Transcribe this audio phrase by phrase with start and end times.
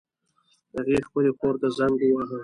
[0.75, 2.39] هغې خپلې خور ته زنګ وواهه